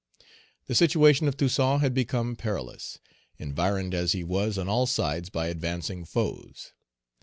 [0.65, 2.97] The situation of Toussaint had become perilous,
[3.37, 6.73] environed as he was on all sides by advancing foes.